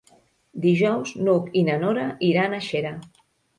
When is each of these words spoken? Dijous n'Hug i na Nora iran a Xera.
Dijous 0.63 1.11
n'Hug 1.27 1.53
i 1.63 1.63
na 1.69 1.77
Nora 1.85 2.09
iran 2.33 2.59
a 2.59 2.65
Xera. 2.73 2.97